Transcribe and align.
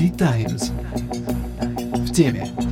V-Times. 0.00 0.72
В 1.92 2.10
теме. 2.10 2.69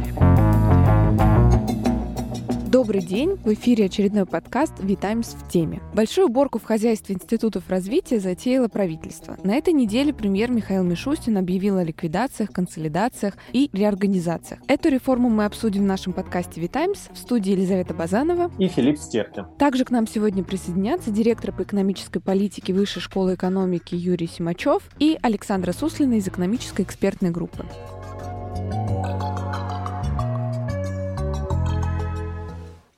Добрый 2.88 3.04
день! 3.04 3.36
В 3.44 3.52
эфире 3.52 3.84
очередной 3.84 4.24
подкаст 4.24 4.72
«Витаймс 4.80 5.34
в 5.34 5.46
теме». 5.50 5.82
Большую 5.92 6.28
уборку 6.28 6.58
в 6.58 6.64
хозяйстве 6.64 7.16
институтов 7.16 7.68
развития 7.68 8.18
затеяло 8.18 8.68
правительство. 8.68 9.36
На 9.44 9.56
этой 9.56 9.74
неделе 9.74 10.14
премьер 10.14 10.50
Михаил 10.50 10.84
Мишустин 10.84 11.36
объявил 11.36 11.76
о 11.76 11.84
ликвидациях, 11.84 12.50
консолидациях 12.50 13.34
и 13.52 13.68
реорганизациях. 13.74 14.62
Эту 14.68 14.88
реформу 14.88 15.28
мы 15.28 15.44
обсудим 15.44 15.82
в 15.82 15.86
нашем 15.86 16.14
подкасте 16.14 16.62
«Витаймс» 16.62 17.10
в 17.12 17.18
студии 17.18 17.50
Елизавета 17.50 17.92
Базанова 17.92 18.50
и 18.58 18.68
Филипп 18.68 18.96
Стеркин. 18.96 19.44
Также 19.58 19.84
к 19.84 19.90
нам 19.90 20.06
сегодня 20.06 20.42
присоединятся 20.42 21.10
директор 21.10 21.52
по 21.52 21.64
экономической 21.64 22.20
политике 22.20 22.72
Высшей 22.72 23.02
школы 23.02 23.34
экономики 23.34 23.96
Юрий 23.96 24.28
Симачев 24.28 24.82
и 24.98 25.18
Александра 25.20 25.72
Суслина 25.72 26.14
из 26.14 26.26
экономической 26.26 26.86
экспертной 26.86 27.32
группы. 27.32 27.66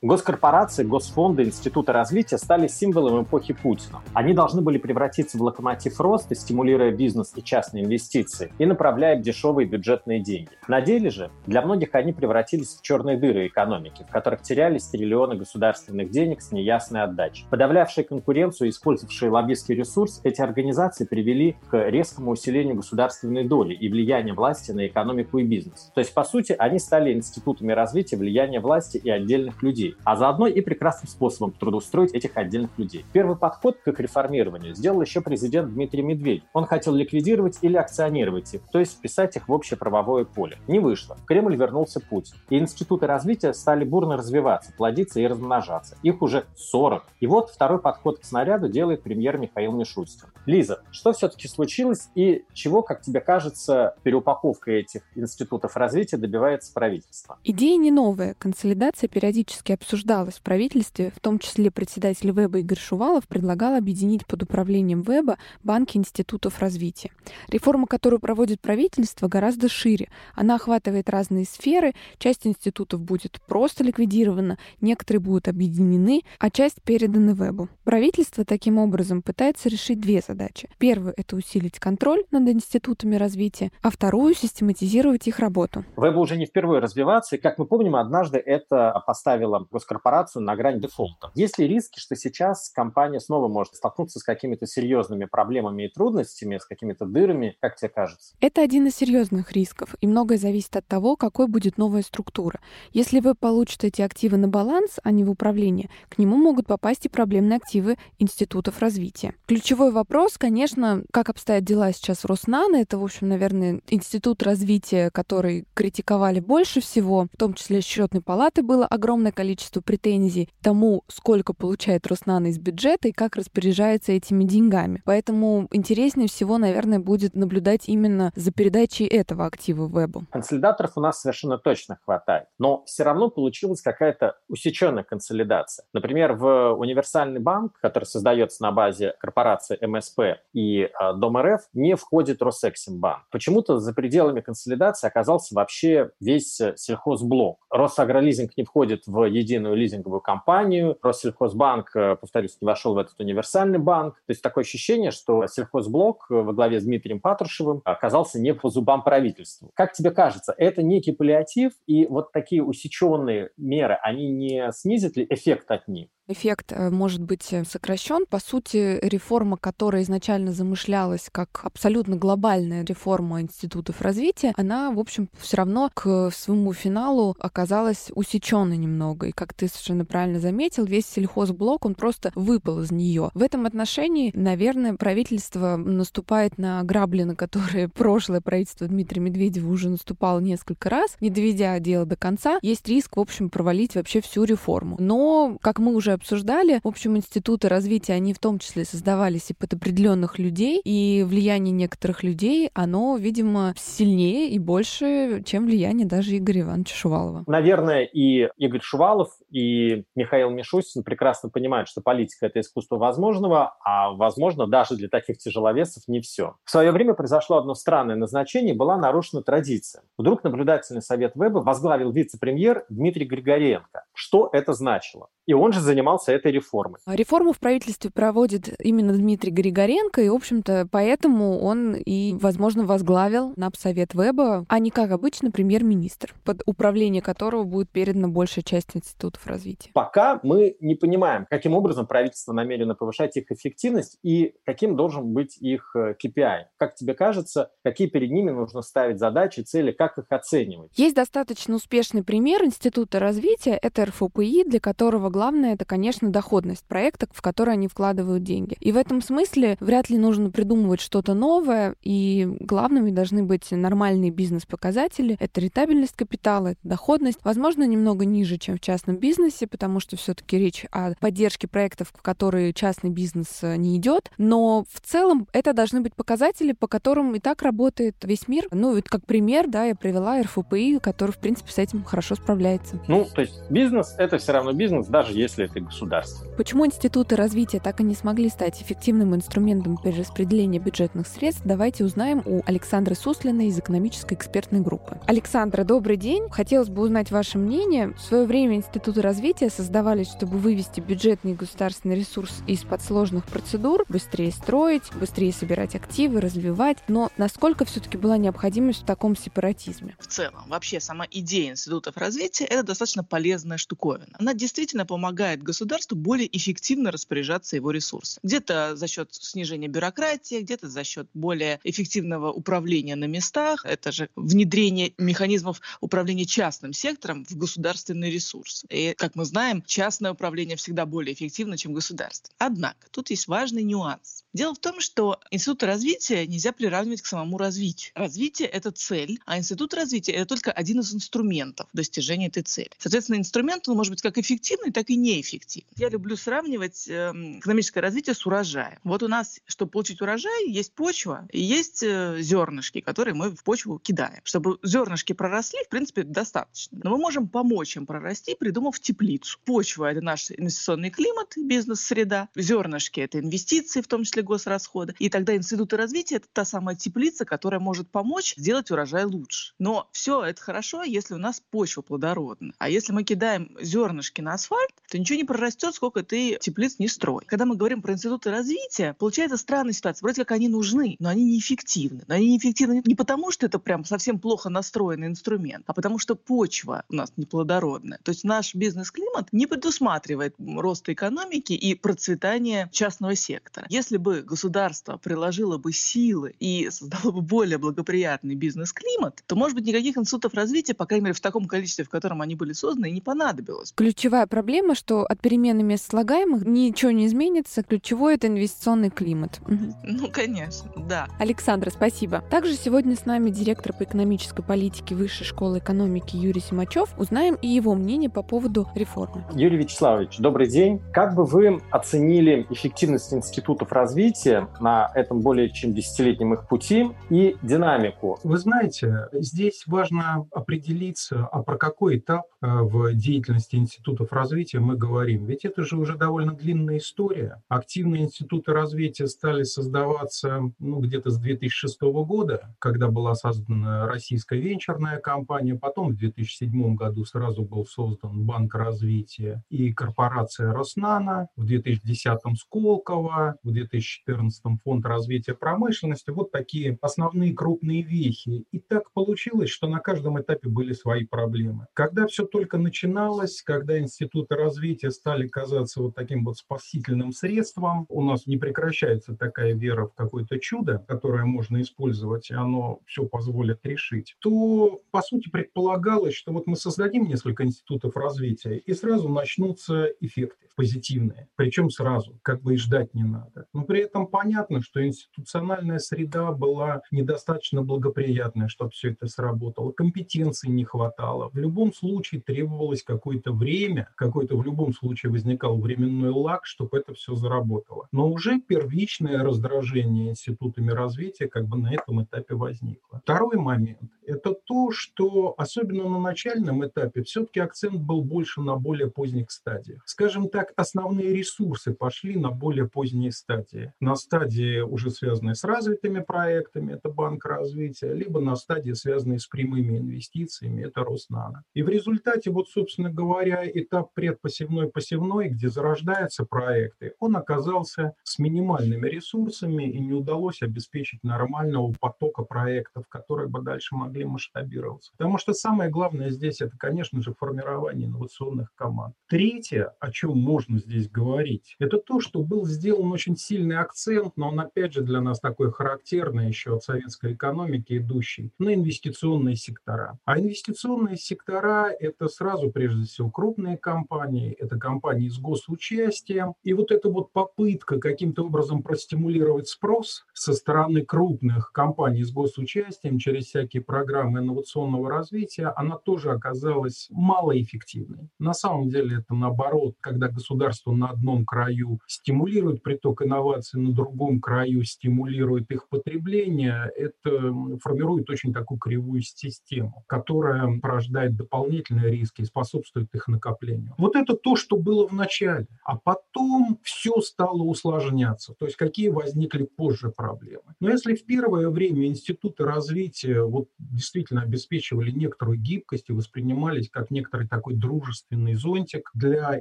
Госкорпорации, 0.03 0.83
госфонды, 0.83 1.43
институты 1.43 1.91
развития 1.91 2.39
стали 2.39 2.67
символом 2.67 3.21
эпохи 3.21 3.53
Путина. 3.53 4.01
Они 4.15 4.33
должны 4.33 4.63
были 4.63 4.79
превратиться 4.79 5.37
в 5.37 5.43
локомотив 5.43 6.01
роста, 6.01 6.33
стимулируя 6.33 6.89
бизнес 6.89 7.33
и 7.35 7.43
частные 7.43 7.83
инвестиции 7.83 8.51
и 8.57 8.65
направляя 8.65 9.15
дешевые 9.15 9.67
бюджетные 9.67 10.19
деньги. 10.19 10.49
На 10.67 10.81
деле 10.81 11.11
же 11.11 11.29
для 11.45 11.61
многих 11.61 11.93
они 11.93 12.13
превратились 12.13 12.77
в 12.77 12.81
черные 12.81 13.15
дыры 13.15 13.45
экономики, 13.45 14.03
в 14.09 14.11
которых 14.11 14.41
терялись 14.41 14.85
триллионы 14.85 15.35
государственных 15.35 16.09
денег 16.09 16.41
с 16.41 16.51
неясной 16.51 17.03
отдачей. 17.03 17.45
Подавлявшие 17.51 18.03
конкуренцию 18.03 18.69
и 18.69 18.71
использовавшие 18.71 19.29
лоббистский 19.29 19.75
ресурс, 19.75 20.19
эти 20.23 20.41
организации 20.41 21.05
привели 21.05 21.57
к 21.69 21.77
резкому 21.77 22.31
усилению 22.31 22.77
государственной 22.77 23.47
доли 23.47 23.75
и 23.75 23.87
влияния 23.87 24.33
власти 24.33 24.71
на 24.71 24.87
экономику 24.87 25.37
и 25.37 25.43
бизнес. 25.43 25.91
То 25.93 26.01
есть, 26.01 26.11
по 26.15 26.23
сути, 26.23 26.55
они 26.57 26.79
стали 26.79 27.13
институтами 27.13 27.71
развития 27.71 28.17
влияния 28.17 28.61
власти 28.61 28.97
и 28.97 29.07
отдельных 29.07 29.61
людей, 29.61 29.90
людей, 29.91 30.01
а 30.03 30.15
заодно 30.15 30.47
и 30.47 30.61
прекрасным 30.61 31.07
способом 31.07 31.51
трудоустроить 31.51 32.13
этих 32.13 32.37
отдельных 32.37 32.71
людей. 32.77 33.05
Первый 33.13 33.35
подход 33.35 33.77
к 33.77 33.87
их 33.87 33.99
реформированию 33.99 34.75
сделал 34.75 35.01
еще 35.01 35.21
президент 35.21 35.73
Дмитрий 35.73 36.01
Медведев. 36.01 36.43
Он 36.53 36.65
хотел 36.65 36.93
ликвидировать 36.93 37.59
или 37.61 37.77
акционировать 37.77 38.53
их, 38.53 38.61
то 38.71 38.79
есть 38.79 38.97
вписать 38.97 39.35
их 39.35 39.47
в 39.47 39.51
общее 39.51 39.77
правовое 39.77 40.25
поле. 40.25 40.57
Не 40.67 40.79
вышло. 40.79 41.15
В 41.15 41.25
Кремль 41.25 41.55
вернулся 41.55 41.99
Путин. 41.99 42.35
И 42.49 42.57
институты 42.57 43.07
развития 43.07 43.53
стали 43.53 43.83
бурно 43.83 44.17
развиваться, 44.17 44.73
плодиться 44.75 45.19
и 45.19 45.27
размножаться. 45.27 45.97
Их 46.03 46.21
уже 46.21 46.45
40. 46.55 47.03
И 47.19 47.27
вот 47.27 47.49
второй 47.49 47.79
подход 47.79 48.19
к 48.19 48.25
снаряду 48.25 48.69
делает 48.69 49.03
премьер 49.03 49.37
Михаил 49.37 49.71
Мишустин. 49.73 50.29
Лиза, 50.45 50.81
что 50.91 51.13
все-таки 51.13 51.47
случилось 51.47 52.09
и 52.15 52.45
чего, 52.53 52.81
как 52.81 53.01
тебе 53.01 53.21
кажется, 53.21 53.95
переупаковка 54.03 54.71
этих 54.71 55.01
институтов 55.15 55.77
развития 55.77 56.17
добивается 56.17 56.73
правительства? 56.73 57.37
Идея 57.43 57.77
не 57.77 57.91
новая. 57.91 58.35
Консолидация 58.35 59.07
периодически 59.07 59.73
обсуждалось 59.81 60.35
в 60.35 60.41
правительстве, 60.43 61.11
в 61.15 61.19
том 61.19 61.39
числе 61.39 61.71
председатель 61.71 62.31
Веба 62.31 62.59
Игорь 62.59 62.77
Шувалов 62.77 63.27
предлагал 63.27 63.75
объединить 63.75 64.27
под 64.27 64.43
управлением 64.43 65.01
Веба 65.01 65.37
банки 65.63 65.97
институтов 65.97 66.59
развития. 66.59 67.11
Реформа, 67.47 67.87
которую 67.87 68.19
проводит 68.19 68.61
правительство, 68.61 69.27
гораздо 69.27 69.69
шире. 69.69 70.09
Она 70.35 70.55
охватывает 70.55 71.09
разные 71.09 71.45
сферы, 71.45 71.93
часть 72.19 72.45
институтов 72.45 73.01
будет 73.01 73.41
просто 73.47 73.83
ликвидирована, 73.83 74.59
некоторые 74.81 75.19
будут 75.19 75.47
объединены, 75.47 76.21
а 76.37 76.51
часть 76.51 76.81
переданы 76.83 77.33
Вебу. 77.33 77.67
Правительство 77.83 78.45
таким 78.45 78.77
образом 78.77 79.23
пытается 79.23 79.67
решить 79.67 79.99
две 79.99 80.21
задачи. 80.25 80.69
Первую— 80.77 81.13
это 81.17 81.35
усилить 81.35 81.79
контроль 81.79 82.23
над 82.29 82.47
институтами 82.47 83.15
развития, 83.15 83.71
а 83.81 83.89
вторую— 83.89 84.33
систематизировать 84.35 85.27
их 85.27 85.39
работу. 85.39 85.85
Вебу 85.95 86.19
уже 86.19 86.37
не 86.37 86.45
впервые 86.45 86.81
развиваться, 86.81 87.35
и, 87.35 87.39
как 87.39 87.57
мы 87.57 87.65
помним, 87.65 87.95
однажды 87.95 88.37
это 88.37 89.01
поставило 89.07 89.67
госкорпорацию 89.71 90.43
на 90.43 90.55
грань 90.55 90.79
дефолта. 90.79 91.31
Есть 91.35 91.57
ли 91.57 91.67
риски, 91.67 91.99
что 91.99 92.15
сейчас 92.15 92.69
компания 92.69 93.19
снова 93.19 93.47
может 93.47 93.75
столкнуться 93.75 94.19
с 94.19 94.23
какими-то 94.23 94.67
серьезными 94.67 95.25
проблемами 95.25 95.85
и 95.85 95.89
трудностями, 95.89 96.57
с 96.57 96.65
какими-то 96.65 97.05
дырами, 97.05 97.57
как 97.61 97.75
тебе 97.75 97.89
кажется? 97.89 98.35
Это 98.41 98.61
один 98.61 98.87
из 98.87 98.95
серьезных 98.95 99.51
рисков, 99.51 99.95
и 100.01 100.07
многое 100.07 100.37
зависит 100.37 100.75
от 100.75 100.85
того, 100.87 101.15
какой 101.15 101.47
будет 101.47 101.77
новая 101.77 102.01
структура. 102.01 102.59
Если 102.91 103.19
вы 103.19 103.35
получите 103.35 103.87
эти 103.87 104.01
активы 104.01 104.37
на 104.37 104.47
баланс, 104.47 104.99
а 105.03 105.11
не 105.11 105.23
в 105.23 105.29
управление, 105.29 105.89
к 106.09 106.17
нему 106.17 106.37
могут 106.37 106.67
попасть 106.67 107.05
и 107.05 107.09
проблемные 107.09 107.57
активы 107.57 107.97
институтов 108.19 108.79
развития. 108.79 109.33
Ключевой 109.47 109.91
вопрос, 109.91 110.37
конечно, 110.37 111.03
как 111.11 111.29
обстоят 111.29 111.63
дела 111.63 111.91
сейчас 111.93 112.19
в 112.19 112.25
Роснано. 112.25 112.75
Это, 112.75 112.97
в 112.97 113.03
общем, 113.03 113.29
наверное, 113.29 113.81
институт 113.87 114.43
развития, 114.43 115.09
который 115.11 115.65
критиковали 115.73 116.39
больше 116.39 116.81
всего, 116.81 117.27
в 117.31 117.37
том 117.37 117.53
числе 117.53 117.81
счетной 117.81 118.21
палаты 118.21 118.63
было 118.63 118.85
огромное 118.85 119.31
количество 119.31 119.60
количество 119.61 119.81
претензий 119.81 120.49
тому, 120.63 121.03
сколько 121.07 121.53
получает 121.53 122.07
Роснано 122.07 122.47
из 122.47 122.57
бюджета 122.57 123.09
и 123.09 123.11
как 123.11 123.35
распоряжается 123.35 124.11
этими 124.11 124.43
деньгами. 124.43 125.01
Поэтому 125.05 125.67
интереснее 125.71 126.27
всего, 126.27 126.57
наверное, 126.57 126.99
будет 126.99 127.35
наблюдать 127.35 127.87
именно 127.87 128.31
за 128.35 128.51
передачей 128.51 129.05
этого 129.05 129.45
актива 129.45 129.87
вебу. 129.87 130.25
Консолидаторов 130.31 130.93
у 130.95 131.01
нас 131.01 131.21
совершенно 131.21 131.59
точно 131.59 131.99
хватает, 132.03 132.47
но 132.57 132.83
все 132.85 133.03
равно 133.03 133.29
получилась 133.29 133.81
какая-то 133.81 134.35
усеченная 134.47 135.03
консолидация. 135.03 135.85
Например, 135.93 136.33
в 136.33 136.73
универсальный 136.73 137.39
банк, 137.39 137.77
который 137.79 138.05
создается 138.05 138.63
на 138.63 138.71
базе 138.71 139.13
корпорации 139.19 139.77
МСП 139.85 140.41
и 140.53 140.81
э, 140.81 140.89
Дом 141.17 141.37
РФ, 141.37 141.61
не 141.73 141.95
входит 141.95 142.41
Росэксимбанк. 142.41 143.23
Почему-то 143.31 143.77
за 143.77 143.93
пределами 143.93 144.41
консолидации 144.41 145.07
оказался 145.07 145.53
вообще 145.53 146.11
весь 146.19 146.59
сельхозблок. 146.75 147.59
Росагролизинг 147.69 148.57
не 148.57 148.63
входит 148.63 149.03
в 149.05 149.29
единую 149.51 149.75
лизинговую 149.75 150.21
компанию. 150.21 150.97
Россельхозбанк, 151.01 151.95
э, 151.95 152.15
повторюсь, 152.15 152.57
не 152.61 152.65
вошел 152.65 152.93
в 152.93 152.97
этот 152.97 153.19
универсальный 153.19 153.79
банк. 153.79 154.15
То 154.25 154.31
есть 154.31 154.41
такое 154.41 154.63
ощущение, 154.63 155.11
что 155.11 155.45
сельхозблок 155.47 156.27
э, 156.29 156.35
во 156.35 156.53
главе 156.53 156.79
с 156.79 156.83
Дмитрием 156.83 157.19
Патрушевым 157.19 157.81
оказался 157.83 158.39
не 158.39 158.53
по 158.53 158.69
зубам 158.69 159.03
правительству. 159.03 159.71
Как 159.73 159.93
тебе 159.93 160.11
кажется, 160.11 160.53
это 160.57 160.83
некий 160.83 161.11
паллиатив, 161.11 161.73
и 161.85 162.05
вот 162.05 162.31
такие 162.31 162.63
усеченные 162.63 163.49
меры, 163.57 163.97
они 164.01 164.29
не 164.29 164.71
снизят 164.71 165.17
ли 165.17 165.27
эффект 165.29 165.69
от 165.71 165.87
них? 165.87 166.07
Эффект 166.27 166.71
э, 166.71 166.89
может 166.89 167.21
быть 167.21 167.51
э, 167.51 167.63
сокращен. 167.63 168.25
По 168.29 168.39
сути, 168.39 168.99
реформа, 169.01 169.57
которая 169.57 170.03
изначально 170.03 170.53
замышлялась 170.53 171.29
как 171.31 171.61
абсолютно 171.63 172.15
глобальная 172.15 172.85
реформа 172.85 173.41
институтов 173.41 174.01
развития, 174.01 174.53
она, 174.55 174.91
в 174.91 174.99
общем, 174.99 175.29
все 175.37 175.57
равно 175.57 175.89
к 175.93 176.31
своему 176.31 176.73
финалу 176.73 177.35
оказалась 177.39 178.11
усеченной 178.15 178.77
немного. 178.77 179.27
И 179.27 179.31
как 179.31 179.53
ты 179.53 179.67
совершенно 179.67 180.05
правильно 180.05 180.39
заметил, 180.39 180.85
весь 180.85 181.05
сельхозблок, 181.05 181.85
он 181.85 181.95
просто 181.95 182.31
выпал 182.35 182.81
из 182.81 182.91
нее. 182.91 183.31
В 183.33 183.41
этом 183.41 183.65
отношении, 183.65 184.31
наверное, 184.33 184.95
правительство 184.95 185.75
наступает 185.75 186.57
на 186.57 186.83
грабли, 186.83 187.23
на 187.23 187.35
которые 187.35 187.89
прошлое 187.89 188.41
правительство 188.41 188.87
Дмитрия 188.87 189.21
Медведева 189.21 189.69
уже 189.69 189.89
наступало 189.89 190.39
несколько 190.39 190.89
раз, 190.89 191.17
не 191.19 191.29
доведя 191.29 191.77
дело 191.79 192.05
до 192.05 192.15
конца. 192.15 192.59
Есть 192.61 192.87
риск, 192.87 193.17
в 193.17 193.19
общем, 193.19 193.49
провалить 193.49 193.95
вообще 193.95 194.21
всю 194.21 194.43
реформу. 194.43 194.95
Но, 194.99 195.57
как 195.61 195.79
мы 195.79 195.93
уже 195.95 196.13
обсуждали. 196.21 196.79
В 196.83 196.87
общем, 196.87 197.17
институты 197.17 197.67
развития, 197.67 198.13
они 198.13 198.33
в 198.33 198.39
том 198.39 198.59
числе 198.59 198.85
создавались 198.85 199.49
и 199.49 199.53
под 199.53 199.73
определенных 199.73 200.39
людей, 200.39 200.79
и 200.83 201.23
влияние 201.27 201.73
некоторых 201.73 202.23
людей, 202.23 202.69
оно, 202.73 203.17
видимо, 203.17 203.73
сильнее 203.75 204.49
и 204.49 204.59
больше, 204.59 205.43
чем 205.45 205.65
влияние 205.65 206.07
даже 206.07 206.37
Игоря 206.37 206.61
Ивановича 206.61 206.95
Шувалова. 206.95 207.43
Наверное, 207.47 208.03
и 208.03 208.49
Игорь 208.57 208.81
Шувалов, 208.81 209.31
и 209.49 210.03
Михаил 210.15 210.51
Мишустин 210.51 211.03
прекрасно 211.03 211.49
понимают, 211.49 211.89
что 211.89 212.01
политика— 212.01 212.45
это 212.47 212.59
искусство 212.59 212.97
возможного, 212.97 213.75
а 213.83 214.11
возможно 214.11 214.67
даже 214.67 214.95
для 214.95 215.09
таких 215.09 215.39
тяжеловесов 215.39 216.03
не 216.07 216.21
все. 216.21 216.55
В 216.63 216.71
свое 216.71 216.91
время 216.91 217.13
произошло 217.13 217.57
одно 217.57 217.73
странное 217.73 218.15
назначение, 218.15 218.75
была 218.75 218.97
нарушена 218.97 219.41
традиция. 219.41 220.03
Вдруг 220.17 220.43
наблюдательный 220.43 221.01
совет 221.01 221.33
Веба 221.35 221.59
возглавил 221.59 222.11
вице-премьер 222.11 222.85
Дмитрий 222.89 223.25
Григоренко. 223.25 224.03
Что 224.13 224.49
это 224.53 224.73
значило? 224.73 225.29
И 225.45 225.53
он 225.53 225.73
же 225.73 225.81
занимался 225.81 226.31
этой 226.31 226.51
реформой. 226.51 226.99
А 227.05 227.15
реформу 227.15 227.53
в 227.53 227.59
правительстве 227.59 228.11
проводит 228.11 228.73
именно 228.79 229.13
Дмитрий 229.13 229.51
Григоренко, 229.51 230.21
и, 230.21 230.29
в 230.29 230.35
общем-то, 230.35 230.87
поэтому 230.91 231.59
он 231.59 231.95
и, 231.95 232.33
возможно, 232.39 232.85
возглавил 232.85 233.53
НАП-совет 233.55 234.13
Веба, 234.13 234.65
а 234.67 234.79
не, 234.79 234.91
как 234.91 235.11
обычно, 235.11 235.51
премьер-министр, 235.51 236.35
под 236.45 236.61
управление 236.65 237.21
которого 237.21 237.63
будет 237.63 237.89
передана 237.89 238.27
большая 238.27 238.63
часть 238.63 238.95
институтов 238.95 239.45
развития. 239.47 239.89
Пока 239.93 240.39
мы 240.43 240.75
не 240.79 240.95
понимаем, 240.95 241.45
каким 241.49 241.73
образом 241.73 242.05
правительство 242.07 242.53
намерено 242.53 242.95
повышать 242.95 243.35
их 243.37 243.51
эффективность 243.51 244.19
и 244.23 244.53
каким 244.65 244.95
должен 244.95 245.33
быть 245.33 245.57
их 245.57 245.95
KPI. 245.95 246.41
Э, 246.41 246.65
как 246.77 246.95
тебе 246.95 247.13
кажется, 247.13 247.71
какие 247.83 248.07
перед 248.07 248.31
ними 248.31 248.51
нужно 248.51 248.81
ставить 248.81 249.19
задачи, 249.19 249.61
цели, 249.61 249.91
как 249.91 250.17
их 250.17 250.25
оценивать? 250.29 250.91
Есть 250.97 251.15
достаточно 251.15 251.75
успешный 251.75 252.23
пример 252.23 252.63
Института 252.63 253.19
развития, 253.19 253.77
это 253.81 254.05
РФПИ, 254.05 254.65
для 254.65 254.79
которого 254.79 255.29
главное 255.41 255.73
это, 255.73 255.85
конечно, 255.85 256.29
доходность 256.29 256.83
проекта, 256.85 257.27
в 257.33 257.41
который 257.41 257.73
они 257.73 257.87
вкладывают 257.87 258.43
деньги. 258.43 258.77
И 258.79 258.91
в 258.91 258.97
этом 258.97 259.23
смысле 259.23 259.75
вряд 259.79 260.07
ли 260.11 260.19
нужно 260.19 260.51
придумывать 260.51 261.01
что-то 261.01 261.33
новое, 261.33 261.95
и 262.03 262.47
главными 262.59 263.09
должны 263.09 263.41
быть 263.41 263.71
нормальные 263.71 264.29
бизнес-показатели. 264.29 265.37
Это 265.39 265.59
рентабельность 265.59 266.15
капитала, 266.15 266.67
это 266.67 266.79
доходность. 266.83 267.39
Возможно, 267.43 267.87
немного 267.87 268.23
ниже, 268.23 268.59
чем 268.59 268.77
в 268.77 268.81
частном 268.81 269.17
бизнесе, 269.17 269.65
потому 269.65 269.99
что 269.99 270.15
все-таки 270.15 270.59
речь 270.59 270.85
о 270.91 271.13
поддержке 271.19 271.67
проектов, 271.67 272.11
в 272.13 272.21
которые 272.21 272.71
частный 272.71 273.09
бизнес 273.09 273.47
э, 273.63 273.77
не 273.77 273.97
идет. 273.97 274.29
Но 274.37 274.85
в 274.93 275.01
целом 275.01 275.47
это 275.53 275.73
должны 275.73 276.01
быть 276.01 276.13
показатели, 276.13 276.73
по 276.73 276.85
которым 276.85 277.33
и 277.33 277.39
так 277.39 277.63
работает 277.63 278.15
весь 278.21 278.47
мир. 278.47 278.67
Ну, 278.69 278.93
вот 278.93 279.09
как 279.09 279.25
пример, 279.25 279.67
да, 279.67 279.85
я 279.85 279.95
привела 279.95 280.39
РФПИ, 280.43 280.99
который, 280.99 281.31
в 281.31 281.39
принципе, 281.39 281.71
с 281.71 281.79
этим 281.79 282.03
хорошо 282.03 282.35
справляется. 282.35 282.99
Ну, 283.07 283.25
то 283.33 283.41
есть 283.41 283.59
бизнес— 283.71 284.13
это 284.19 284.37
все 284.37 284.51
равно 284.51 284.73
бизнес, 284.73 285.07
даже 285.23 285.37
если 285.37 285.65
это 285.65 285.79
государство. 285.79 286.47
Почему 286.57 286.85
институты 286.85 287.35
развития 287.35 287.79
так 287.79 287.99
и 288.01 288.03
не 288.03 288.15
смогли 288.15 288.49
стать 288.49 288.81
эффективным 288.81 289.35
инструментом 289.35 289.97
перераспределения 289.97 290.79
бюджетных 290.79 291.27
средств, 291.27 291.61
давайте 291.63 292.03
узнаем 292.03 292.41
у 292.45 292.61
Александры 292.65 293.15
Суслиной 293.15 293.67
из 293.67 293.77
экономической 293.77 294.33
экспертной 294.33 294.81
группы. 294.81 295.19
Александра, 295.27 295.83
добрый 295.83 296.17
день. 296.17 296.49
Хотелось 296.49 296.89
бы 296.89 297.03
узнать 297.03 297.31
ваше 297.31 297.57
мнение. 297.57 298.13
В 298.17 298.21
свое 298.21 298.45
время 298.45 298.75
институты 298.75 299.21
развития 299.21 299.69
создавались, 299.69 300.29
чтобы 300.29 300.57
вывести 300.57 300.99
бюджетный 300.99 301.51
и 301.51 301.55
государственный 301.55 302.15
ресурс 302.15 302.51
из-под 302.67 303.01
сложных 303.01 303.45
процедур, 303.45 304.05
быстрее 304.09 304.51
строить, 304.51 305.03
быстрее 305.13 305.53
собирать 305.53 305.95
активы, 305.95 306.41
развивать. 306.41 306.97
Но 307.07 307.29
насколько 307.37 307.85
все-таки 307.85 308.17
была 308.17 308.37
необходимость 308.37 309.03
в 309.03 309.05
таком 309.05 309.35
сепаратизме? 309.35 310.15
В 310.19 310.27
целом, 310.27 310.63
вообще 310.67 310.99
сама 310.99 311.27
идея 311.29 311.71
институтов 311.71 312.17
развития– 312.17 312.65
это 312.69 312.83
достаточно 312.83 313.23
полезная 313.23 313.77
штуковина. 313.77 314.35
Она 314.39 314.53
действительно 314.53 315.05
помогает 315.11 315.61
государству 315.61 316.15
более 316.15 316.47
эффективно 316.55 317.11
распоряжаться 317.11 317.75
его 317.75 317.91
ресурсами. 317.91 318.39
Где-то 318.43 318.95
за 318.95 319.07
счет 319.09 319.27
снижения 319.33 319.89
бюрократии, 319.89 320.61
где-то 320.61 320.87
за 320.87 321.03
счет 321.03 321.27
более 321.33 321.81
эффективного 321.83 322.49
управления 322.49 323.17
на 323.17 323.25
местах. 323.25 323.85
Это 323.85 324.13
же 324.13 324.29
внедрение 324.37 325.13
механизмов 325.17 325.81
управления 325.99 326.45
частным 326.45 326.93
сектором 326.93 327.43
в 327.43 327.57
государственный 327.57 328.31
ресурс. 328.31 328.85
И, 328.89 329.13
как 329.17 329.35
мы 329.35 329.43
знаем, 329.43 329.83
частное 329.85 330.31
управление 330.31 330.77
всегда 330.77 331.05
более 331.05 331.33
эффективно, 331.33 331.77
чем 331.77 331.91
государственное. 331.91 332.55
Однако, 332.59 333.09
тут 333.11 333.31
есть 333.31 333.49
важный 333.49 333.83
нюанс. 333.83 334.45
Дело 334.53 334.73
в 334.73 334.79
том, 334.79 335.01
что 335.01 335.41
институты 335.49 335.87
развития 335.87 336.47
нельзя 336.47 336.71
приравнивать 336.71 337.21
к 337.21 337.25
самому 337.25 337.57
развитию. 337.57 338.11
Развитие– 338.15 338.67
это 338.69 338.91
цель, 338.91 339.39
а 339.45 339.57
институт 339.57 339.93
развития– 339.93 340.31
это 340.33 340.45
только 340.45 340.71
один 340.71 341.01
из 341.01 341.13
инструментов 341.13 341.89
достижения 341.91 342.47
этой 342.47 342.63
цели. 342.63 342.91
Соответственно, 342.97 343.37
инструмент 343.37 343.89
он 343.89 343.97
может 343.97 344.11
быть 344.11 344.21
как 344.21 344.37
эффективный, 344.37 344.91
так 344.91 345.00
и 345.09 345.15
неэффективный. 345.15 345.91
Я 345.95 346.09
люблю 346.09 346.35
сравнивать 346.35 347.07
э, 347.07 347.31
экономическое 347.59 348.01
развитие 348.01 348.35
с 348.35 348.45
урожаем. 348.45 348.99
Вот 349.03 349.23
у 349.23 349.27
нас, 349.27 349.59
чтобы 349.65 349.91
получить 349.91 350.21
урожай, 350.21 350.69
есть 350.69 350.93
почва 350.93 351.47
и 351.51 351.61
есть 351.61 352.03
э, 352.03 352.37
зернышки, 352.39 353.01
которые 353.01 353.33
мы 353.33 353.51
в 353.55 353.63
почву 353.63 353.99
кидаем. 353.99 354.41
Чтобы 354.43 354.79
зернышки 354.83 355.33
проросли, 355.33 355.79
в 355.85 355.89
принципе, 355.89 356.23
достаточно. 356.23 356.99
Но 357.03 357.11
мы 357.11 357.17
можем 357.17 357.47
помочь 357.47 357.95
им 357.95 358.05
прорасти, 358.05 358.55
придумав 358.55 358.99
теплицу. 358.99 359.59
Почва– 359.65 360.11
это 360.11 360.21
наш 360.21 360.51
инвестиционный 360.51 361.09
климат, 361.09 361.53
бизнес-среда. 361.57 362.49
Зернышки– 362.55 363.19
это 363.21 363.39
инвестиции, 363.39 364.01
в 364.01 364.07
том 364.07 364.23
числе 364.23 364.43
госрасходы. 364.43 365.15
И 365.19 365.29
тогда 365.29 365.55
институты 365.55 365.97
развития– 365.97 366.35
это 366.37 366.47
та 366.51 366.65
самая 366.65 366.95
теплица, 366.95 367.45
которая 367.45 367.79
может 367.79 368.09
помочь 368.09 368.55
сделать 368.57 368.91
урожай 368.91 369.25
лучше. 369.25 369.73
Но 369.79 370.09
все 370.11 370.43
это 370.43 370.61
хорошо, 370.61 371.03
если 371.03 371.33
у 371.33 371.37
нас 371.37 371.59
почва 371.59 372.01
плодородна. 372.01 372.73
А 372.77 372.89
если 372.89 373.13
мы 373.13 373.23
кидаем 373.23 373.75
зернышки 373.81 374.41
на 374.41 374.53
асфальт, 374.53 374.90
то 375.11 375.19
ничего 375.19 375.37
не 375.37 375.43
прорастет, 375.43 375.93
сколько 375.93 376.23
ты 376.23 376.57
теплиц 376.61 376.97
не 376.97 377.09
строй. 377.09 377.43
Когда 377.45 377.65
мы 377.65 377.75
говорим 377.75 378.01
про 378.01 378.13
институты 378.13 378.49
развития, 378.49 379.13
получается 379.19 379.57
странная 379.57 379.91
ситуация. 379.91 380.23
Вроде 380.23 380.45
как 380.45 380.51
они 380.51 380.69
нужны, 380.69 381.17
но 381.19 381.27
они 381.27 381.43
неэффективны. 381.43 382.23
Но 382.27 382.35
они 382.35 382.53
неэффективны 382.53 383.01
не 383.05 383.15
потому, 383.15 383.51
что 383.51 383.65
это 383.65 383.77
прям 383.77 384.05
совсем 384.05 384.39
плохо 384.39 384.69
настроенный 384.69 385.27
инструмент, 385.27 385.83
а 385.87 385.93
потому 385.93 386.17
что 386.17 386.35
почва 386.35 387.03
у 387.09 387.15
нас 387.15 387.33
неплодородная. 387.35 388.19
То 388.23 388.31
есть 388.31 388.45
наш 388.45 388.73
бизнес-климат 388.73 389.49
не 389.51 389.67
предусматривает 389.67 390.55
роста 390.57 391.11
экономики 391.11 391.73
и 391.73 391.93
процветания 391.93 392.89
частного 392.93 393.35
сектора. 393.35 393.87
Если 393.89 394.15
бы 394.15 394.41
государство 394.43 395.17
приложило 395.17 395.77
бы 395.77 395.91
силы 395.91 396.55
и 396.59 396.89
создало 396.89 397.31
бы 397.31 397.41
более 397.41 397.77
благоприятный 397.77 398.55
бизнес-климат, 398.55 399.43
то, 399.45 399.57
может 399.57 399.75
быть, 399.75 399.85
никаких 399.85 400.17
институтов 400.17 400.53
развития, 400.53 400.93
по 400.93 401.05
крайней 401.05 401.25
мере, 401.25 401.33
в 401.33 401.41
таком 401.41 401.65
количестве, 401.65 402.05
в 402.05 402.09
котором 402.09 402.41
они 402.41 402.55
были 402.55 402.71
созданы, 402.71 403.09
и 403.09 403.11
не 403.11 403.21
понадобилось. 403.21 403.91
Ключевая 403.93 404.47
проблема, 404.81 404.95
что 404.95 405.23
от 405.23 405.39
перемены 405.39 405.83
мест 405.83 406.09
слагаемых 406.09 406.65
ничего 406.65 407.11
не 407.11 407.27
изменится. 407.27 407.83
Ключевой— 407.83 408.33
это 408.35 408.47
инвестиционный 408.47 409.11
климат. 409.11 409.59
Угу. 409.67 409.95
Ну, 410.03 410.27
конечно, 410.31 410.91
да. 411.07 411.27
Александра, 411.39 411.91
спасибо. 411.91 412.43
Также 412.49 412.73
сегодня 412.73 413.15
с 413.15 413.25
нами 413.25 413.51
директор 413.51 413.93
по 413.93 414.03
экономической 414.03 414.63
политике 414.63 415.13
Высшей 415.13 415.45
школы 415.45 415.77
экономики 415.77 416.35
Юрий 416.35 416.61
Симачев. 416.61 417.09
Узнаем 417.17 417.55
и 417.61 417.67
его 417.67 417.93
мнение 417.93 418.29
по 418.29 418.41
поводу 418.41 418.87
реформы. 418.95 419.45
Юрий 419.53 419.77
Вячеславович, 419.77 420.39
добрый 420.39 420.67
день. 420.67 420.99
Как 421.13 421.35
бы 421.35 421.45
вы 421.45 421.79
оценили 421.91 422.65
эффективность 422.69 423.33
институтов 423.33 423.91
развития 423.91 424.67
на 424.79 425.11
этом 425.13 425.41
более 425.41 425.69
чем 425.69 425.93
десятилетнем 425.93 426.53
их 426.53 426.67
пути 426.67 427.11
и 427.29 427.55
динамику? 427.61 428.39
Вы 428.43 428.57
знаете, 428.57 429.27
здесь 429.31 429.83
важно 429.85 430.47
определиться, 430.51 431.47
а 431.51 431.61
про 431.61 431.77
какой 431.77 432.17
этап 432.17 432.45
э, 432.61 432.67
в 432.67 433.13
деятельности 433.13 433.75
институтов 433.75 434.31
развития 434.31 434.70
мы 434.79 434.95
говорим. 434.95 435.45
Ведь 435.45 435.65
это 435.65 435.83
же 435.83 435.97
уже 435.97 436.15
довольно 436.15 436.53
длинная 436.53 436.97
история. 436.97 437.61
Активные 437.67 438.23
институты 438.23 438.71
развития 438.73 439.27
стали 439.27 439.63
создаваться 439.63 440.61
ну, 440.79 440.99
где-то 440.99 441.29
с 441.29 441.37
2006 441.37 442.01
года, 442.01 442.75
когда 442.79 443.07
была 443.07 443.35
создана 443.35 444.07
российская 444.07 444.59
венчурная 444.59 445.17
компания. 445.19 445.75
Потом 445.75 446.09
в 446.09 446.17
2007 446.17 446.95
году 446.95 447.25
сразу 447.25 447.63
был 447.63 447.85
создан 447.85 448.45
Банк 448.45 448.73
развития 448.75 449.63
и 449.69 449.93
корпорация 449.93 450.73
Роснана. 450.73 451.47
В 451.55 451.65
2010-м 451.65 452.55
Сколково, 452.55 453.55
в 453.63 453.69
2014-м 453.69 454.79
Фонд 454.83 455.05
развития 455.05 455.53
промышленности. 455.53 456.29
Вот 456.29 456.51
такие 456.51 456.97
основные 457.01 457.53
крупные 457.53 458.01
вехи. 458.01 458.65
И 458.71 458.79
так 458.79 459.11
получилось, 459.13 459.69
что 459.69 459.87
на 459.87 459.99
каждом 459.99 460.39
этапе 460.39 460.69
были 460.69 460.93
свои 460.93 461.25
проблемы. 461.25 461.87
Когда 461.93 462.27
все 462.27 462.45
только 462.45 462.77
начиналось, 462.77 463.61
когда 463.61 463.99
институты 463.99 464.55
развития 464.61 465.11
стали 465.11 465.47
казаться 465.47 466.01
вот 466.01 466.15
таким 466.15 466.45
вот 466.45 466.57
спасительным 466.57 467.33
средством, 467.33 468.05
у 468.09 468.23
нас 468.23 468.47
не 468.47 468.57
прекращается 468.57 469.35
такая 469.35 469.73
вера 469.73 470.07
в 470.07 470.13
какое-то 470.13 470.59
чудо, 470.59 471.03
которое 471.07 471.45
можно 471.45 471.81
использовать, 471.81 472.49
и 472.49 472.53
оно 472.53 472.99
все 473.05 473.25
позволит 473.25 473.85
решить, 473.85 474.35
то, 474.39 475.01
по 475.11 475.21
сути, 475.21 475.49
предполагалось, 475.49 476.35
что 476.35 476.51
вот 476.51 476.67
мы 476.67 476.75
создадим 476.75 477.27
несколько 477.27 477.63
институтов 477.63 478.15
развития, 478.15 478.77
и 478.77 478.93
сразу 478.93 479.29
начнутся 479.29 480.09
эффекты 480.19 480.65
позитивные, 480.75 481.47
причем 481.55 481.89
сразу, 481.89 482.39
как 482.41 482.61
бы 482.61 482.73
и 482.73 482.77
ждать 482.77 483.13
не 483.13 483.23
надо. 483.23 483.65
Но 483.73 483.83
при 483.83 484.01
этом 484.01 484.27
понятно, 484.27 484.81
что 484.81 485.05
институциональная 485.05 485.99
среда 485.99 486.51
была 486.51 487.01
недостаточно 487.11 487.83
благоприятная, 487.83 488.67
чтобы 488.67 488.91
все 488.91 489.11
это 489.11 489.27
сработало, 489.27 489.91
компетенции 489.91 490.69
не 490.69 490.83
хватало. 490.83 491.49
В 491.49 491.57
любом 491.57 491.93
случае 491.93 492.41
требовалось 492.41 493.03
какое-то 493.03 493.53
время, 493.53 494.09
какой-то 494.15 494.57
в 494.57 494.63
любом 494.63 494.93
случае 494.93 495.31
возникал 495.31 495.79
временной 495.79 496.31
лаг, 496.31 496.65
чтобы 496.65 496.97
это 496.97 497.13
все 497.13 497.35
заработало. 497.35 498.07
Но 498.11 498.29
уже 498.29 498.59
первичное 498.59 499.43
раздражение 499.43 500.31
институтами 500.31 500.91
развития 500.91 501.47
как 501.47 501.67
бы 501.67 501.77
на 501.77 501.93
этом 501.93 502.23
этапе 502.23 502.55
возникло. 502.55 503.21
Второй 503.23 503.57
момент– 503.57 504.11
это 504.25 504.53
то, 504.53 504.91
что 504.91 505.53
особенно 505.57 506.07
на 506.07 506.19
начальном 506.19 506.85
этапе 506.85 507.23
все-таки 507.23 507.59
акцент 507.59 508.01
был 508.01 508.23
больше 508.23 508.61
на 508.61 508.75
более 508.75 509.09
поздних 509.09 509.51
стадиях. 509.51 510.03
Скажем 510.05 510.49
так, 510.49 510.60
основные 510.75 511.33
ресурсы 511.33 511.93
пошли 511.93 512.37
на 512.37 512.51
более 512.51 512.87
поздние 512.87 513.31
стадии. 513.31 513.93
На 513.99 514.15
стадии, 514.15 514.79
уже 514.79 515.09
связанные 515.09 515.55
с 515.55 515.63
развитыми 515.63 516.21
проектами, 516.21 516.93
это 516.93 517.09
банк 517.09 517.45
развития, 517.45 518.13
либо 518.13 518.39
на 518.39 518.55
стадии, 518.55 518.93
связанные 518.93 519.39
с 519.39 519.47
прямыми 519.47 519.97
инвестициями, 519.97 520.83
это 520.83 521.03
Роснано. 521.03 521.63
И 521.73 521.83
в 521.83 521.89
результате, 521.89 522.51
вот, 522.51 522.69
собственно 522.69 523.11
говоря, 523.11 523.63
этап 523.65 524.13
предпосевной-посевной, 524.13 525.49
где 525.49 525.69
зарождаются 525.69 526.45
проекты, 526.45 527.13
он 527.19 527.35
оказался 527.35 528.13
с 528.23 528.39
минимальными 528.39 529.07
ресурсами 529.07 529.83
и 529.83 529.99
не 529.99 530.13
удалось 530.13 530.61
обеспечить 530.61 531.23
нормального 531.23 531.93
потока 531.99 532.43
проектов, 532.43 533.07
которые 533.09 533.47
бы 533.47 533.61
дальше 533.61 533.95
могли 533.95 534.25
масштабироваться. 534.25 535.11
Потому 535.17 535.37
что 535.37 535.53
самое 535.53 535.89
главное 535.89 536.29
здесь 536.29 536.61
это, 536.61 536.77
конечно 536.77 537.21
же, 537.21 537.33
формирование 537.33 538.07
инновационных 538.07 538.73
команд. 538.75 539.15
Третье, 539.27 539.93
о 539.99 540.11
чем 540.11 540.39
можно 540.51 540.79
здесь 540.79 541.09
говорить, 541.09 541.77
это 541.79 541.97
то, 541.97 542.19
что 542.19 542.43
был 542.43 542.65
сделан 542.65 543.09
очень 543.13 543.37
сильный 543.37 543.77
акцент, 543.77 544.35
но 544.35 544.49
он 544.49 544.59
опять 544.59 544.91
же 544.91 545.01
для 545.01 545.21
нас 545.21 545.39
такой 545.39 545.71
характерный 545.71 546.49
еще 546.49 546.75
от 546.75 546.83
советской 546.83 547.33
экономики 547.35 547.97
идущий, 547.97 548.51
на 548.59 548.73
инвестиционные 548.73 549.55
сектора. 549.55 550.19
А 550.25 550.37
инвестиционные 550.37 551.15
сектора– 551.15 551.89
это 551.99 552.27
сразу 552.27 552.69
прежде 552.69 553.05
всего 553.05 553.31
крупные 553.31 553.77
компании, 553.77 554.51
это 554.51 554.77
компании 554.77 555.29
с 555.29 555.39
госучастием. 555.39 556.55
И 556.63 556.73
вот 556.73 556.91
эта 556.91 557.07
вот 557.09 557.31
попытка 557.31 557.97
каким-то 557.97 558.43
образом 558.43 558.83
простимулировать 558.83 559.69
спрос 559.69 560.25
со 560.33 560.51
стороны 560.51 561.05
крупных 561.05 561.71
компаний 561.71 562.25
с 562.25 562.31
госучастием 562.33 563.19
через 563.19 563.45
всякие 563.45 563.81
программы 563.81 564.39
инновационного 564.39 565.09
развития, 565.09 565.67
она 565.77 565.97
тоже 565.97 566.31
оказалась 566.31 567.07
малоэффективной. 567.11 568.27
На 568.37 568.53
самом 568.53 568.89
деле 568.89 569.19
это 569.19 569.33
наоборот, 569.33 569.95
когда 570.01 570.27
государство 570.41 570.91
на 570.91 571.09
одном 571.09 571.45
краю 571.45 571.99
стимулирует 572.07 572.81
приток 572.81 573.21
инноваций, 573.21 573.79
на 573.79 573.93
другом 573.93 574.41
краю 574.41 574.83
стимулирует 574.83 575.69
их 575.71 575.87
потребление, 575.87 576.91
это 576.95 577.53
формирует 577.81 578.29
очень 578.29 578.53
такую 578.53 578.79
кривую 578.79 579.21
систему, 579.21 580.03
которая 580.07 580.79
порождает 580.79 581.35
дополнительные 581.35 582.11
риски 582.11 582.41
и 582.41 582.45
способствует 582.45 583.07
их 583.13 583.27
накоплению. 583.27 583.93
Вот 583.97 584.15
это 584.15 584.35
то, 584.35 584.55
что 584.55 584.77
было 584.77 585.07
в 585.07 585.13
начале. 585.13 585.67
А 585.85 585.97
потом 585.97 586.79
все 586.81 587.21
стало 587.21 587.61
усложняться. 587.61 588.53
То 588.57 588.65
есть 588.65 588.77
какие 588.77 589.09
возникли 589.09 589.63
позже 589.63 590.09
проблемы. 590.09 590.73
Но 590.79 590.89
если 590.89 591.13
в 591.13 591.25
первое 591.25 591.69
время 591.69 592.07
институты 592.07 592.65
развития 592.65 593.43
вот 593.43 593.67
действительно 593.77 594.41
обеспечивали 594.41 595.11
некоторую 595.11 595.59
гибкость 595.59 596.09
и 596.09 596.13
воспринимались 596.13 596.89
как 596.89 597.11
некоторый 597.11 597.47
такой 597.47 597.75
дружественный 597.75 598.55
зонтик 598.55 599.11
для 599.13 599.59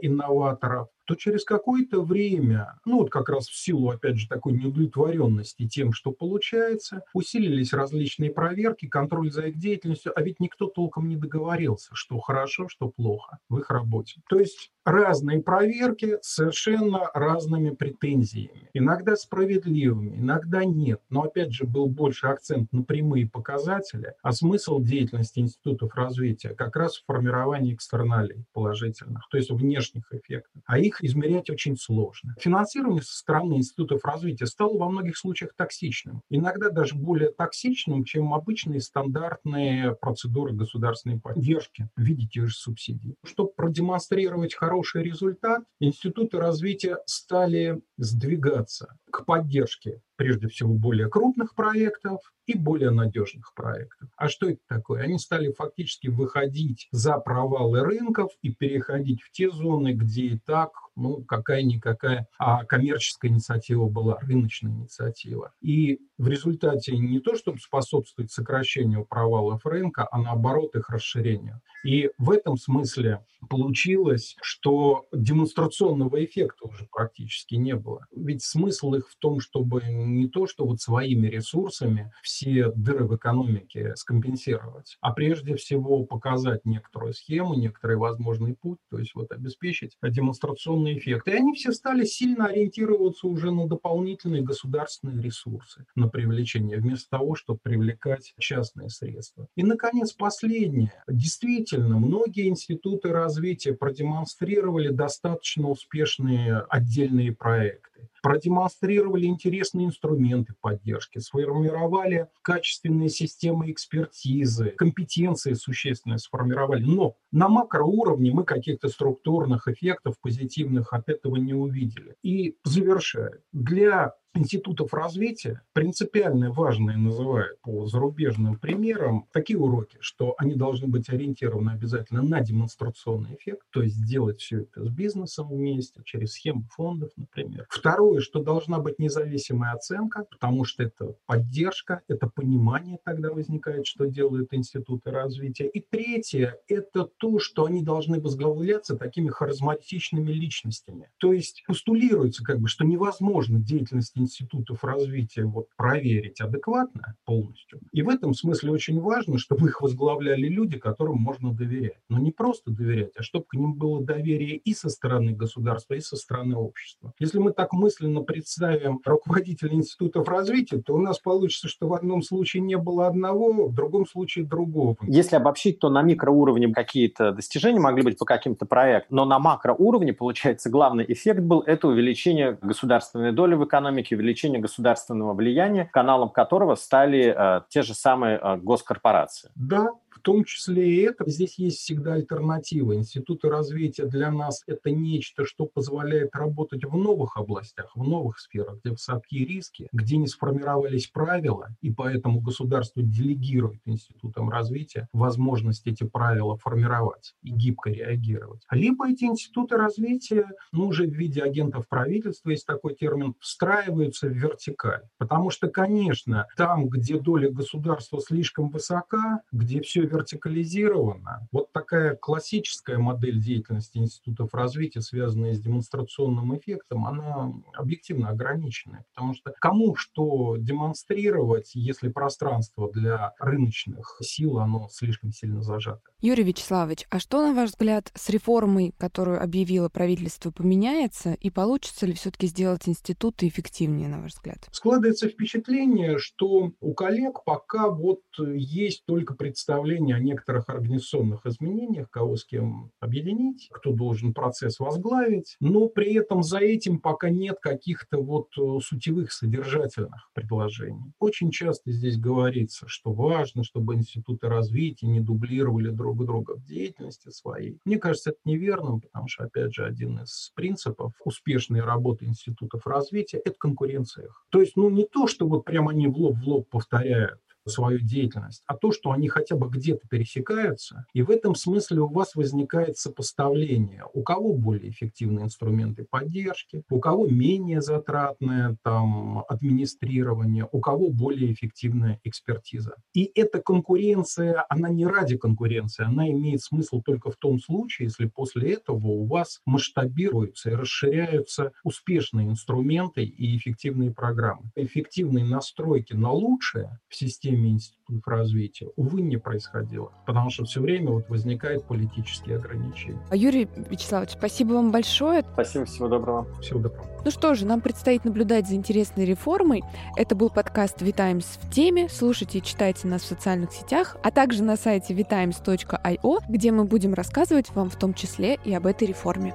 инноваторов, 0.01 0.70
то 1.05 1.17
через 1.17 1.45
какое-то 1.45 2.03
время, 2.03 2.79
ну 2.85 2.99
вот 2.99 3.11
как 3.11 3.29
раз 3.29 3.49
в 3.49 3.57
силу, 3.57 3.91
опять 3.91 4.17
же, 4.17 4.29
такой 4.29 4.53
неудовлетворенности 4.53 5.67
тем, 5.67 5.93
что 5.93 6.13
получается, 6.13 7.03
усилились 7.15 7.73
различные 7.73 8.31
проверки, 8.31 8.87
контроль 8.87 9.33
за 9.33 9.49
их 9.49 9.59
деятельностью, 9.59 10.13
а 10.15 10.23
ведь 10.23 10.39
никто 10.39 10.67
толком 10.67 11.09
не 11.09 11.17
договорился, 11.17 11.91
что 11.95 12.19
хорошо, 12.21 12.69
что 12.69 12.89
плохо 12.89 13.39
в 13.49 13.59
их 13.59 13.71
работе. 13.71 14.21
То 14.29 14.39
есть 14.39 14.71
разные 14.85 15.43
проверки 15.43 16.19
с 16.23 16.35
совершенно 16.35 17.11
разными 17.15 17.71
претензиями. 17.71 18.69
Иногда 18.73 19.17
справедливыми, 19.17 20.17
иногда 20.17 20.65
нет. 20.65 21.01
Но 21.11 21.23
опять 21.23 21.53
же 21.53 21.65
был 21.65 21.87
больше 21.87 22.27
акцент 22.27 22.73
на 22.73 22.83
прямые 22.83 23.29
показатели, 23.29 24.15
а 24.23 24.33
смысл 24.33 24.81
деятельности 24.81 25.41
институтов 25.41 25.95
развития 25.95 26.51
как 26.51 26.77
раз 26.77 26.97
в 26.97 27.05
формировании 27.07 27.75
экстерналей 27.75 28.45
положительных, 28.53 29.29
то 29.31 29.37
есть 29.37 29.51
внешних 29.51 30.13
эффектов. 30.13 30.63
А 30.67 30.79
их 30.79 31.03
измерять 31.03 31.51
очень 31.51 31.77
сложно. 31.77 32.35
Финансирование 32.41 33.03
со 33.03 33.17
стороны 33.17 33.55
институтов 33.55 34.05
развития 34.05 34.47
стало 34.47 34.79
во 34.79 34.89
многих 34.89 35.17
случаях 35.17 35.55
токсичным. 35.57 36.23
Иногда 36.31 36.71
даже 36.71 36.95
более 36.95 37.31
токсичным, 37.31 38.05
чем 38.05 38.33
обычные 38.35 38.81
стандартные 38.81 39.95
процедуры 39.95 40.55
государственной 40.55 41.21
поддержки 41.21 41.89
в 41.97 42.03
виде 42.03 42.27
тех 42.27 42.49
же 42.49 42.55
субсидий. 42.55 43.17
Чтобы 43.25 43.53
продемонстрировать 43.53 44.55
хороший 44.71 45.03
результат, 45.03 45.65
институты 45.81 46.39
развития 46.39 46.99
стали 47.05 47.83
сдвигаться 47.97 48.97
к 49.11 49.25
поддержке 49.25 50.01
прежде 50.17 50.49
всего 50.49 50.75
более 50.75 51.09
крупных 51.09 51.55
проектов 51.55 52.21
и 52.47 52.57
более 52.57 52.91
надежных 52.91 53.55
проектов. 53.55 54.09
А 54.17 54.29
что 54.29 54.51
это 54.51 54.61
такое? 54.69 55.03
Они 55.03 55.19
стали 55.19 55.53
фактически 55.53 56.09
выходить 56.09 56.89
за 56.93 57.19
провалы 57.19 57.81
рынков 57.81 58.31
и 58.43 58.53
переходить 58.53 59.23
в 59.23 59.31
те 59.33 59.51
зоны, 59.51 59.93
где 59.93 60.23
и 60.27 60.39
так 60.39 60.73
ну, 61.01 61.25
какая-никакая 61.25 62.29
а 62.39 62.65
коммерческая 62.65 63.31
инициатива 63.31 63.87
была, 63.87 64.19
рыночная 64.21 64.73
инициатива. 64.73 65.53
И 65.61 66.01
в 66.19 66.29
результате 66.29 66.97
не 66.97 67.21
то, 67.21 67.35
чтобы 67.37 67.59
способствовать 67.59 68.31
сокращению 68.31 69.07
провалов 69.07 69.65
рынка, 69.65 70.07
а 70.11 70.19
наоборот 70.19 70.75
их 70.77 70.91
расширению. 70.91 71.61
И 71.85 72.11
в 72.19 72.31
этом 72.31 72.57
смысле 72.57 73.25
получилось, 73.49 74.37
что 74.43 75.07
демонстрационного 75.13 76.23
эффекта 76.23 76.69
уже 76.69 76.87
практически 76.93 77.55
не 77.55 77.75
было. 77.75 78.07
Ведь 78.15 78.43
смысл 78.43 78.95
их 79.01 79.11
в 79.11 79.17
том, 79.17 79.41
чтобы 79.41 79.83
не 79.85 80.29
то, 80.29 80.47
что 80.47 80.65
вот 80.65 80.81
своими 80.81 81.27
ресурсами 81.27 82.13
все 82.23 82.71
дыры 82.75 83.07
в 83.07 83.17
экономике 83.17 83.95
скомпенсировать, 83.97 84.97
а 85.01 85.13
прежде 85.13 85.57
всего 85.57 86.05
показать 86.05 86.65
некоторую 86.65 87.13
схему, 87.13 87.55
некоторый 87.55 87.97
возможный 87.97 88.55
путь, 88.55 88.79
то 88.91 88.99
есть 88.99 89.15
вот 89.15 89.33
обеспечить 89.33 89.97
демонстрационный 90.03 90.99
эффект. 90.99 91.29
И 91.29 91.33
они 91.33 91.55
все 91.55 91.73
стали 91.73 92.05
сильно 92.05 92.47
ориентироваться 92.47 93.27
уже 93.27 93.51
на 93.51 93.67
дополнительные 93.67 94.43
государственные 94.43 95.23
ресурсы, 95.23 95.87
на 95.95 96.09
привлечение, 96.09 96.79
вместо 96.79 97.11
того, 97.11 97.35
чтобы 97.35 97.59
привлекать 97.63 98.35
частные 98.39 98.89
средства. 98.89 99.49
И, 99.57 99.63
наконец, 99.63 100.13
последнее. 100.13 100.93
Действительно, 101.09 101.99
многие 101.99 102.49
институты 102.49 103.11
развития 103.11 103.75
продемонстрировали 103.75 104.89
достаточно 104.89 105.69
успешные 105.69 106.59
отдельные 106.69 107.33
проекты 107.33 107.90
продемонстрировали 108.23 109.27
интересные 109.27 109.87
инструменты 109.87 110.55
поддержки, 110.61 111.19
сформировали 111.19 112.29
качественные 112.43 113.09
системы 113.09 113.71
экспертизы, 113.71 114.71
компетенции 114.71 115.55
существенно 115.55 116.19
сформировали. 116.19 116.85
Но 116.85 117.17
на 117.33 117.49
макроуровне 117.49 118.33
мы 118.33 118.45
каких-то 118.45 118.89
структурных 118.89 119.69
эффектов 119.69 120.17
позитивных 120.21 120.93
от 120.93 121.09
этого 121.09 121.37
не 121.37 121.55
увидели. 121.55 122.17
И 122.23 122.57
завершая, 122.65 123.41
для 123.53 124.15
институтов 124.35 124.95
развития 124.95 125.63
принципиально 125.73 126.53
важные 126.53 126.97
называют 126.97 127.61
по 127.63 127.87
зарубежным 127.87 128.57
примерам 128.57 129.27
такие 129.33 129.59
уроки, 129.59 129.99
что 130.01 130.35
они 130.39 130.55
должны 130.55 130.89
быть 130.89 131.09
ориентированы 131.09 131.71
обязательно 131.71 132.23
на 132.23 132.41
демонстрационный 132.41 133.37
эффект, 133.37 133.67
то 133.71 133.83
есть 133.83 133.97
сделать 133.97 134.41
все 134.41 134.61
это 134.63 134.85
с 134.85 134.89
бизнесом 134.89 135.49
вместе, 135.49 136.03
через 136.05 136.33
схему 136.33 136.65
фондов, 136.71 137.11
например. 137.17 137.67
Второе, 137.69 138.21
что 138.21 138.43
должна 138.43 138.79
быть 138.79 138.99
независимая 138.99 139.73
оценка, 139.73 140.25
потому 140.31 140.65
что 140.65 140.83
это 140.83 141.15
поддержка, 141.27 142.03
это 142.09 142.29
понимание 142.29 142.99
тогда 143.05 143.31
возникает, 143.31 143.87
что 143.87 144.07
делают 144.07 144.53
институты 144.53 145.11
развития. 145.11 145.69
И 145.69 145.81
третье, 145.81 146.59
это 146.69 147.05
то, 147.05 147.39
что 147.39 147.65
они 147.65 147.83
должны 147.83 148.21
возглавляться 148.21 148.97
такими 148.97 149.29
харизматичными 149.29 150.31
личностями. 150.31 151.11
То 151.19 151.33
есть 151.33 151.65
постулируется, 151.67 152.45
как 152.45 152.61
бы, 152.61 152.69
что 152.69 152.85
невозможно 152.85 153.59
деятельность 153.59 154.17
институтов 154.21 154.85
развития 154.85 155.45
вот 155.45 155.67
проверить 155.77 156.41
адекватно 156.41 157.17
полностью. 157.25 157.81
И 157.93 158.03
в 158.03 158.09
этом 158.09 158.35
смысле 158.35 158.71
очень 158.71 159.01
важно, 159.01 159.39
чтобы 159.39 159.69
их 159.69 159.81
возглавляли 159.81 160.49
люди, 160.49 160.79
которым 160.79 161.17
можно 161.19 161.53
доверять. 161.53 161.99
Но 162.09 162.19
не 162.19 162.31
просто 162.31 162.71
доверять, 162.71 163.13
а 163.17 163.23
чтобы 163.23 163.47
к 163.47 163.55
ним 163.55 163.75
было 163.75 164.03
доверие 164.03 164.57
и 164.57 164.75
со 164.75 164.89
стороны 164.89 165.33
государства, 165.33 165.95
и 165.95 166.01
со 166.01 166.17
стороны 166.17 166.57
общества. 166.57 167.13
Если 167.19 167.39
мы 167.39 167.53
так 167.53 167.73
мысленно 167.73 168.23
представим 168.23 169.01
руководителя 169.05 169.75
институтов 169.75 170.29
развития, 170.29 170.81
то 170.81 170.95
у 170.95 170.99
нас 170.99 171.19
получится, 171.19 171.69
что 171.69 171.89
в 171.89 171.95
одном 171.95 172.23
случае 172.23 172.63
не 172.63 172.77
было 172.77 173.07
одного, 173.07 173.69
в 173.69 173.75
другом 173.75 174.07
случае 174.07 174.45
другого. 174.45 174.97
Если 175.03 175.37
обобщить, 175.37 175.79
то 175.79 175.91
на 175.91 176.03
микроуровне 176.03 176.73
какие-то 176.73 177.33
достижения 177.33 177.81
могли 177.81 178.03
быть 178.03 178.19
по 178.19 178.25
каким-то 178.25 178.67
проектам, 178.67 179.17
но 179.17 179.25
на 179.25 179.39
макроуровне, 179.39 180.13
получается, 180.13 180.71
главный 180.71 181.05
эффект 181.09 181.41
был 181.41 181.61
это 181.61 181.89
увеличение 181.89 182.59
государственной 182.61 183.33
доли 183.33 183.55
в 183.55 183.65
экономике, 183.65 184.10
экономики, 184.11 184.15
увеличение 184.15 184.61
государственного 184.61 185.35
влияния, 185.35 185.89
каналом 185.93 186.31
которого 186.31 186.75
стали 186.75 187.35
э, 187.37 187.63
те 187.69 187.83
же 187.83 187.95
самые 187.95 188.39
э, 188.39 188.57
госкорпорации. 188.57 189.51
Да, 189.55 189.91
в 190.21 190.23
том 190.23 190.45
числе 190.45 190.91
и 190.91 190.97
это. 191.01 191.29
Здесь 191.29 191.59
есть 191.59 191.79
всегда 191.79 192.15
альтернатива. 192.15 192.95
Институты 192.95 193.49
развития 193.49 194.05
для 194.05 194.31
нас– 194.31 194.63
это 194.67 194.91
нечто, 194.91 195.47
что 195.47 195.65
позволяет 195.65 196.35
работать 196.35 196.85
в 196.85 196.95
новых 196.95 197.39
областях, 197.39 197.91
в 197.95 198.07
новых 198.07 198.39
сферах, 198.39 198.79
где 198.81 198.91
высокие 198.91 199.47
риски, 199.47 199.89
где 199.93 200.19
не 200.19 200.27
сформировались 200.27 201.07
правила, 201.07 201.69
и 201.81 201.91
поэтому 201.91 202.41
государство 202.41 203.03
делегирует 203.03 203.81
институтам 203.87 204.51
развития 204.51 205.09
возможность 205.15 205.87
эти 205.87 206.05
правила 206.05 206.59
формировать 206.59 207.35
и 207.43 207.51
гибко 207.51 207.89
реагировать. 207.89 208.63
Либо 208.71 209.09
эти 209.09 209.25
институты 209.25 209.77
развития, 209.77 210.51
ну, 210.73 210.89
уже 210.89 211.07
в 211.07 211.15
виде 211.15 211.41
агентов 211.41 211.89
правительства, 211.89 212.51
есть 212.51 212.67
такой 212.67 212.95
термин, 212.95 213.35
встраиваются 213.41 214.27
в 214.27 214.33
вертикаль. 214.33 215.03
Потому 215.17 215.49
что, 215.49 215.69
конечно, 215.69 216.47
там, 216.59 216.89
где 216.89 217.19
доля 217.19 217.51
государства 217.51 218.21
слишком 218.21 218.69
высока, 218.69 219.41
где 219.51 219.81
все 219.81 220.10
вертикализировано. 220.11 221.49
Вот 221.53 221.73
такая 221.73 222.17
классическая 222.17 222.99
модель 222.99 223.41
деятельности 223.41 223.99
институтов 223.99 224.55
развития, 224.55 225.01
связанная 225.01 225.55
с 225.55 225.61
демонстрационным 225.61 226.57
эффектом, 226.57 227.07
она 227.07 227.53
объективно 227.75 228.29
ограниченная, 228.29 229.05
потому 229.15 229.35
что 229.35 229.53
кому 229.61 229.95
что 229.95 230.57
демонстрировать, 230.59 231.73
если 231.75 232.09
пространство 232.09 232.91
для 232.91 233.33
рыночных 233.39 234.19
сил, 234.21 234.59
оно 234.59 234.89
слишком 234.91 235.33
сильно 235.33 235.63
зажато. 235.63 236.01
Юрий 236.21 236.45
Вячеславович, 236.45 237.07
а 237.11 237.19
что, 237.19 237.47
на 237.47 237.55
ваш 237.55 237.71
взгляд, 237.71 238.11
с 238.15 238.29
реформой, 238.31 238.95
которую 238.99 239.43
объявило 239.43 239.89
правительство, 239.89 240.51
поменяется, 240.51 241.35
и 241.35 241.51
получится 241.51 242.07
ли 242.07 242.13
все-таки 242.13 242.47
сделать 242.47 242.89
институты 242.89 243.49
эффективнее, 243.49 244.09
на 244.09 244.21
ваш 244.21 244.33
взгляд? 244.33 244.69
Складывается 244.73 245.29
впечатление, 245.29 246.19
что 246.19 246.73
у 246.81 246.95
коллег 246.95 247.45
пока 247.45 247.89
вот 247.89 248.21
есть 248.39 249.05
только 249.07 249.35
представление 249.35 250.00
о 250.13 250.19
некоторых 250.19 250.69
организационных 250.69 251.47
изменениях, 251.47 252.11
кого 252.11 252.37
с 252.37 252.45
кем 252.45 252.91
объединить, 253.01 253.69
кто 253.73 253.93
должен 253.93 254.33
процесс 254.33 254.81
возглавить, 254.81 255.57
но 255.61 255.89
при 255.89 256.15
этом 256.15 256.43
за 256.43 256.59
этим 256.59 256.99
пока 256.99 257.31
нет 257.31 257.59
каких-то 257.61 258.19
вот 258.19 258.49
э, 258.59 258.79
сутевых 258.83 259.33
содержательных 259.33 260.31
предложений. 260.35 261.13
Очень 261.19 261.51
часто 261.51 261.93
здесь 261.93 262.19
говорится, 262.19 262.87
что 262.89 263.13
важно, 263.13 263.65
чтобы 263.65 263.95
институты 263.95 264.49
развития 264.49 265.07
не 265.07 265.21
дублировали 265.21 265.91
друг 265.91 266.25
друга 266.25 266.57
в 266.57 266.65
деятельности 266.65 267.31
своей. 267.31 267.79
Мне 267.85 267.99
кажется, 267.99 268.31
это 268.31 268.41
неверным, 268.45 269.01
потому 269.01 269.29
что, 269.29 269.45
опять 269.45 269.75
же, 269.75 269.85
один 269.85 270.21
из 270.21 270.53
принципов 270.55 271.13
успешной 271.25 271.81
работы 271.81 272.25
институтов 272.25 272.87
развития– 272.87 273.39
это 273.45 273.57
конкуренция. 273.59 274.29
То 274.51 274.61
есть, 274.61 274.77
ну, 274.77 274.91
не 274.91 275.05
то, 275.05 275.27
что 275.27 275.47
вот 275.47 275.65
прямо 275.65 275.91
они 275.91 276.07
в 276.07 276.17
лоб 276.17 276.37
в 276.39 276.49
лоб 276.49 276.69
повторяют 276.71 277.41
свою 277.71 278.01
деятельность, 278.01 278.63
а 278.67 278.77
то, 278.77 278.93
что 278.93 279.13
они 279.13 279.29
хотя 279.29 279.57
бы 279.57 279.69
где-то 279.69 280.07
пересекаются, 280.09 281.07
и 281.15 281.23
в 281.23 281.31
этом 281.31 281.55
смысле 281.55 282.01
у 282.03 282.09
вас 282.09 282.35
возникает 282.35 282.99
сопоставление, 282.99 284.05
у 284.13 284.23
кого 284.23 284.53
более 284.53 284.91
эффективные 284.91 285.47
инструменты 285.47 286.07
поддержки, 286.09 286.83
у 286.91 287.01
кого 287.01 287.27
менее 287.27 287.81
затратное 287.81 288.77
там, 288.83 289.45
администрирование, 289.49 290.69
у 290.71 290.81
кого 290.81 291.09
более 291.11 291.53
эффективная 291.53 292.21
экспертиза. 292.25 292.95
И 293.15 293.31
эта 293.35 293.61
конкуренция, 293.61 294.65
она 294.69 294.89
не 294.89 295.07
ради 295.07 295.37
конкуренции, 295.37 296.05
она 296.05 296.29
имеет 296.31 296.63
смысл 296.63 297.01
только 297.03 297.31
в 297.31 297.37
том 297.37 297.59
случае, 297.59 298.07
если 298.07 298.27
после 298.27 298.75
этого 298.75 299.07
у 299.07 299.27
вас 299.27 299.61
масштабируются 299.67 300.71
и 300.71 300.75
расширяются 300.75 301.73
успешные 301.85 302.49
инструменты 302.49 303.25
и 303.25 303.57
эффективные 303.57 304.13
программы. 304.13 304.71
Эффективные 304.77 305.45
настройки 305.45 306.15
на 306.15 306.33
лучшее 306.33 306.99
в 307.09 307.15
системе 307.17 307.60
системе 307.61 307.71
институтов 307.71 308.27
развития, 308.27 308.89
увы, 308.97 309.23
не 309.23 309.37
происходило, 309.37 310.13
потому 310.27 310.51
что 310.51 310.65
все 310.65 310.81
время 310.81 311.11
вот 311.11 311.29
возникают 311.29 311.85
политические 311.85 312.57
ограничения. 312.57 313.21
А 313.31 313.37
Юрий 313.37 313.69
Вячеславович, 313.89 314.33
спасибо 314.33 314.73
вам 314.75 314.91
большое. 314.91 315.45
Спасибо, 315.53 315.85
всего 315.85 316.09
доброго. 316.09 316.47
Всего 316.61 316.81
доброго. 316.81 317.07
Ну 317.25 317.31
что 317.31 317.55
же, 317.55 317.67
нам 317.67 317.81
предстоит 317.81 318.25
наблюдать 318.25 318.67
за 318.67 318.75
интересной 318.75 319.25
реформой. 319.25 319.83
Это 320.17 320.35
был 320.35 320.51
подкаст 320.51 321.03
«Витаймс 321.03 321.45
в 321.45 321.71
теме». 321.71 322.09
Слушайте 322.09 322.59
и 322.59 322.63
читайте 322.63 323.07
нас 323.07 323.23
в 323.23 323.27
социальных 323.27 323.73
сетях, 323.73 324.17
а 324.23 324.31
также 324.31 324.63
на 324.63 324.77
сайте 324.77 325.15
vitimes.io, 325.15 326.39
где 326.49 326.73
мы 326.73 326.85
будем 326.85 327.15
рассказывать 327.15 327.71
вам 327.75 327.91
в 327.91 327.97
том 327.97 328.15
числе 328.15 328.59
и 328.65 328.75
об 328.75 328.87
этой 328.87 329.09
реформе. 329.09 329.55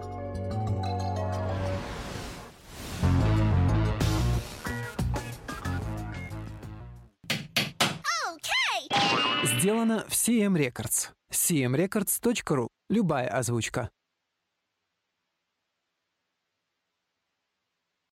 Сделано 9.65 10.05
в 10.07 10.11
CM 10.11 10.55
Records. 10.55 11.09
cmrecords.ru. 11.33 12.67
Любая 12.87 13.27
озвучка. 13.27 13.89